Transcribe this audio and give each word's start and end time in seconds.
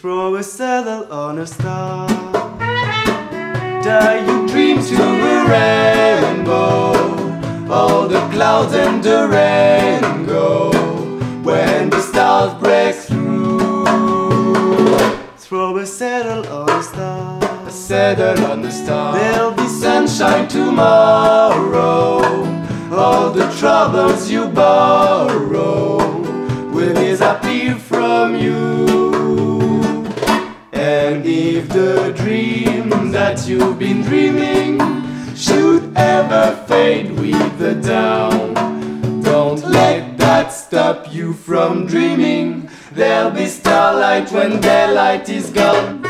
Throw 0.00 0.34
a 0.34 0.42
saddle 0.42 1.10
on 1.10 1.38
a 1.38 1.46
star. 1.46 2.08
Dare 3.82 4.26
your 4.26 4.46
dreams 4.46 4.90
to 4.90 4.96
a 4.96 5.48
rainbow. 5.48 6.92
All 7.72 8.08
the 8.08 8.20
clouds 8.32 8.74
and 8.74 9.02
the 9.02 9.28
rain 9.28 10.26
go. 10.26 10.70
When 11.42 11.90
the 11.90 12.00
stars 12.00 12.52
break 12.60 12.96
through. 12.96 13.84
Throw 15.38 15.78
a 15.78 15.86
saddle 15.86 16.44
on 16.52 16.70
a 16.70 16.82
star. 16.82 17.38
A 17.66 17.70
saddle 17.70 18.44
on 18.50 18.64
a 18.64 18.70
star. 18.70 19.14
There'll 19.14 19.52
be 19.52 19.68
sunshine 19.68 20.48
tomorrow. 20.48 22.20
All 22.92 23.30
the 23.30 23.46
troubles 23.58 24.28
you 24.30 24.48
borrow 24.48 25.98
will 26.72 26.94
disappear 26.94 27.76
from 27.76 28.36
you. 28.36 28.93
That 33.24 33.48
you've 33.48 33.78
been 33.78 34.02
dreaming 34.02 34.78
should 35.34 35.82
ever 35.96 36.54
fade 36.68 37.10
with 37.12 37.58
the 37.58 37.74
dawn, 37.76 38.52
don't 39.22 39.62
let 39.64 40.18
that 40.18 40.48
stop 40.48 41.10
you 41.10 41.32
from 41.32 41.86
dreaming. 41.86 42.68
There'll 42.92 43.30
be 43.30 43.46
starlight 43.46 44.30
when 44.30 44.60
daylight 44.60 45.30
is 45.30 45.48
gone. 45.48 46.03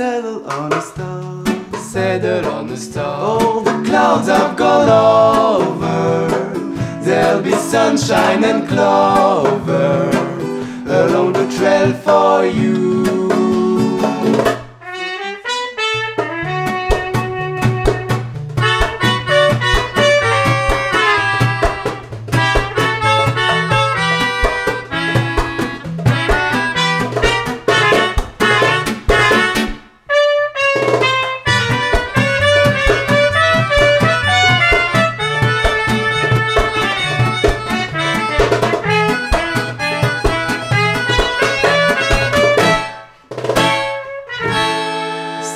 Saddle 0.00 0.50
on 0.50 0.72
a 0.72 0.80
star. 0.80 1.44
Saddle 1.78 2.50
on 2.50 2.68
the 2.68 2.76
star. 2.78 3.20
All 3.20 3.60
the 3.60 3.82
clouds 3.84 4.28
have 4.28 4.56
gone 4.56 4.88
over. 4.88 7.04
There'll 7.04 7.42
be 7.42 7.52
sunshine 7.52 8.42
and 8.42 8.66
clover 8.66 10.08
along 10.86 11.34
the 11.34 11.54
trail 11.54 11.92
for 11.92 12.46
you. 12.46 13.39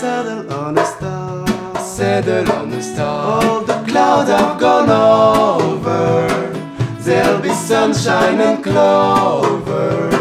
Saddle 0.05 0.53
on 0.53 0.77
a 0.77 0.85
star. 0.85 1.47
Saddle 1.79 2.53
on 2.53 2.69
the 2.69 2.83
star. 2.83 3.43
All 3.43 3.61
the 3.63 3.79
Clouds 3.89 4.29
have 4.29 4.61
gone 4.61 4.91
over. 4.91 6.29
There'll 7.07 7.41
be 7.41 7.55
sunshine 7.55 8.39
and 8.49 8.63
clover 8.63 10.14